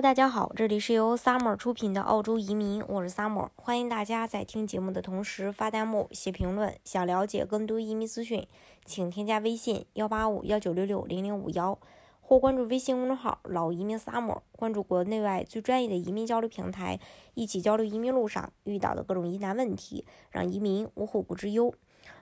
[0.00, 6.72] 大家好，这里是由 Summer 出品的澳洲移民，我是 Summer，欢迎大家在听节目的同时发弹幕、写评论。
[6.84, 8.46] 想了解更多移民资讯，
[8.84, 11.76] 请添加微信幺八五幺九六六零零五幺，
[12.20, 17.00] 或关注微信公众号“老移民 Summer”，关注国内外最专业的移民交流平台，
[17.34, 21.74] 一起交流移民路上遇到的各种疑难问题，让移民无后顾之忧。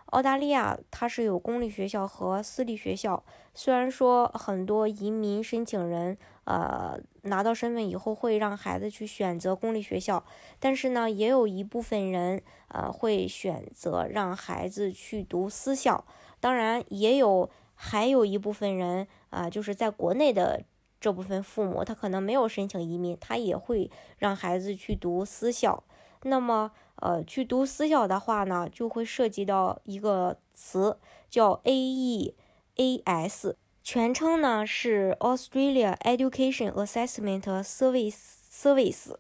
[0.07, 3.25] 澳大利亚它是有公立学校和私立学校，
[3.55, 10.25] 虽然说很多移民申请人呃拿到身份以后会让孩子去选择公立学校，
[10.61, 16.05] 但是呢，也有一部分人呃会选择让孩子去读私校，
[16.39, 20.63] 当然也有还有一部分人啊，就是在国内的
[21.01, 25.83] 这部分父母，他可能没有申请移民，他也会让孩子去读私校。
[26.23, 38.17] 那么，呃，去读私校的话呢，就会涉及到一个词叫 AEAS，全称呢是 Australia Education Assessment Service
[38.51, 39.15] Service。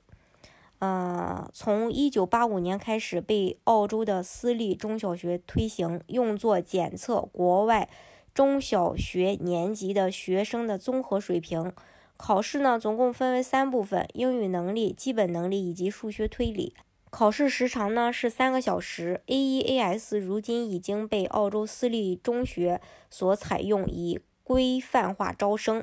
[0.78, 7.88] 呃，从一九八五年开始被澳洲的私立中小学推行，用作检测国外
[8.34, 11.72] 中小学年级的学生的综合水平。
[12.18, 16.74] 考试呢，总共分为三部分：英语能力、基本能力以及数学推理。
[17.16, 19.22] 考试时长呢是三个小时。
[19.26, 25.82] AEAS 如今已经被澳洲私立中学所采用，以规范化招生。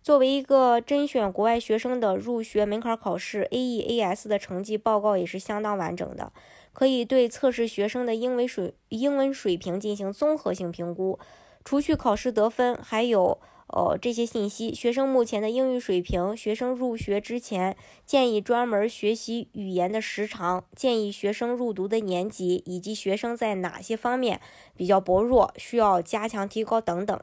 [0.00, 6.32] 作为一个甄选国外学生的入学门槛考试，AEAS 的成绩报告也是相当完整的，
[6.72, 11.18] 可以对测试学生的英文水英文水平进行综合性评估。
[11.62, 13.38] 除去考试得分，还有。
[13.72, 24.42] 哦，这些信息，学生目前的英语水平，学生入学之前建议专门学习语言的时长，建议学生入读的年级，以及学生在哪些方面
[24.76, 27.18] 比较薄弱，需要加强提高等等。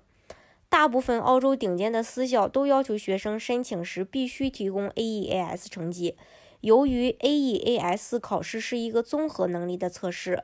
[0.70, 6.16] 大部分澳洲顶尖的私校都要求学生申请时必须提供 AEAS 成绩。
[6.62, 10.44] 由于 AEAS 考试是一个综合能力的测试，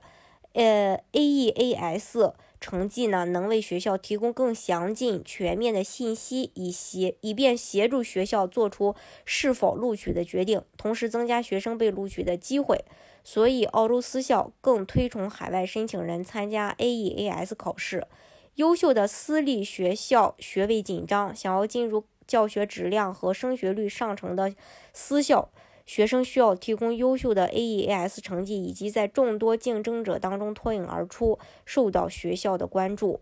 [0.53, 2.33] 呃，AEAS。
[2.65, 12.83] 成绩呢，能为学校提供更详尽、全面的信息，以协以便协助学校做出是否录取的决定，同时增加学生被录取的机会。
[13.23, 18.07] 所以，澳洲私校更推崇海外申请人参加 AEAS 考试。
[18.55, 24.51] 优秀的私立学校学位紧张，想要进入教学质量和升学率上乘的
[24.91, 25.51] 私校。
[25.85, 33.21] 学生需要提供优秀的 AEAS 成绩，以及在众多竞争者当中脱颖而出，受到学校的关注。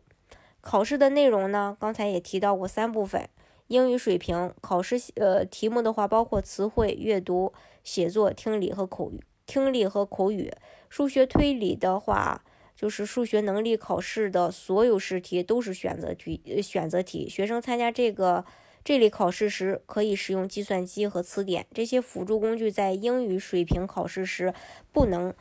[0.62, 1.75] 考试的内容呢？
[1.78, 3.28] 刚才也提到过三部分：
[3.68, 7.52] 英语水平考试，呃，题目的话包括词汇、阅读、
[7.84, 9.22] 写作、听力和口语。
[9.46, 10.50] 听力和口语。
[10.88, 12.46] 数学推理的话，
[12.78, 17.28] 就是数学能力考试的所有试题都是选择题，选择题。
[17.28, 18.46] 学生参加这个。
[18.84, 24.54] 这里考试时可以使用计算机和词典，这些辅助工具在英语水平考试时
[24.92, 25.34] 不能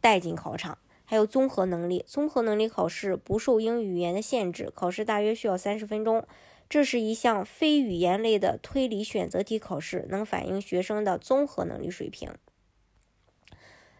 [0.00, 0.76] 带进考场。
[1.04, 6.24] 还有综合能力，综合能力考试不受英语语言的限制，考试大约需要三十分钟。
[6.68, 12.30] 这是一项非语言类的推理选择题考试，能反映学生的综合能力水平。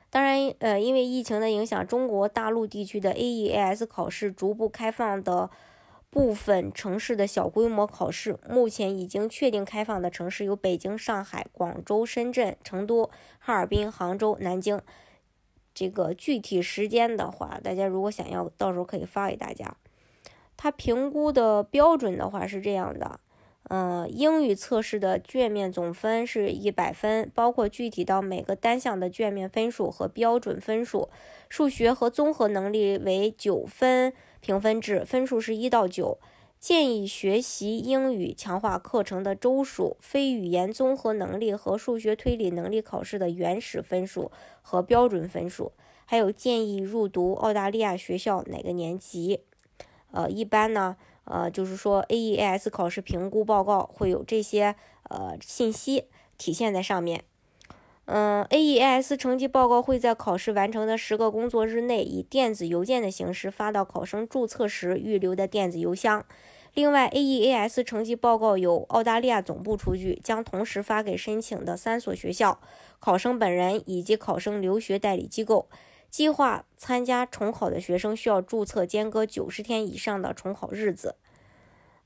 [0.09, 5.49] 当然，呃，因为疫情的影响，中国大陆地区的 AEAS 考试逐步开放的。
[6.13, 13.09] 部分城市的小规模考试，目前已经确定开放的城市有北京、上海、广州、深圳、成都、
[13.39, 14.79] 哈尔滨、杭州、南京。
[15.73, 19.75] 这个具体时间的话，大家如果想要，到时候可以发给大家。
[20.55, 23.19] 它评估的标准的话是这样的，
[23.75, 31.09] 嗯，英语测试的卷面总分是一百分，包括具体到每个单项的卷面分数和标准分数。
[31.49, 34.13] 数学和综合能力为九分。
[34.43, 36.19] 评分制分数是一到九，
[36.61, 44.31] 建议学习英语强化课程的周数，非语言综合能力和数学推理能力考试的原始分数
[44.61, 45.73] 和标准分数，
[46.05, 49.41] 还有建议入读澳大利亚学校哪个年级。
[50.11, 54.75] 呃，一般呢，呃，就是说 AEAS 考试评估报告会有这些
[55.09, 56.05] 呃信息
[56.37, 57.25] 体现在上面。
[58.07, 66.25] 嗯，AEAS 成绩报告会在考试完成的十个工作日内，以电子邮件的形式发到考生注册时预留的电子邮箱。
[66.75, 72.59] 另外，AEAS 成绩报告由澳大利亚总部出具，将同时发给申请的三所学校、
[72.99, 75.69] 考生本人以及考生留学代理机构。
[76.13, 81.17] 计划参加重考的学生需要注册间隔九十天以上的重考日子。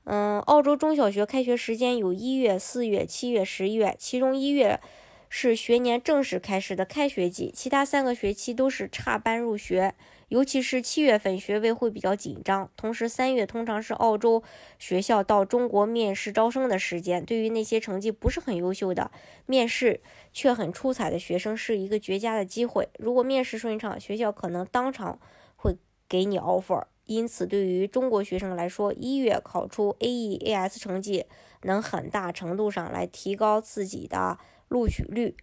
[0.05, 4.79] 嗯，澳洲中小学开学时间有一月、四月、七月、十一月，其中一月。
[5.29, 9.95] 是学年正式开始的开学季，其他三个学期都是插班入学。
[10.29, 14.43] 尤其是七月份学位会比较紧张，同时三月通常是澳洲
[14.77, 17.23] 学校到中国面试招生的时间。
[17.23, 19.09] 对于那些成绩不是很优秀的，
[19.45, 20.01] 面试
[20.33, 22.89] 却很出彩的学生，是一个绝佳的机会。
[22.99, 25.17] 如果面试顺畅，学校可能当场
[25.55, 25.77] 会
[26.09, 26.83] 给你 offer。
[27.05, 31.23] 因此，对于中国学生来说，一月考出 AEAS 成绩，
[31.61, 34.37] 能很大程度上来提高自己的
[34.69, 35.35] 录取率。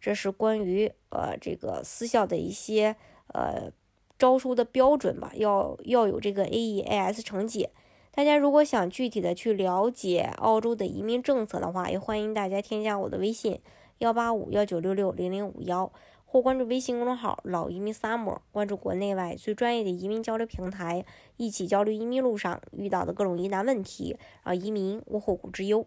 [0.00, 2.96] 这是关于呃这个私校的一些
[3.28, 3.72] 呃。
[4.16, 7.68] 招收的标准吧，要要有这个 AEAS 成绩。
[8.12, 13.60] 大家如果想具体的去了解澳洲的移民政策的话，也欢迎大家添加我的微信
[13.98, 15.92] 幺八五幺九六六零零五幺，
[16.24, 21.04] 或关注微信公众号“老移民 summer”，关注国内外最专业的移民交流平台，
[21.36, 25.84] 一起交流移民路上遇到的各种疑难问题，让移民无后顾之忧。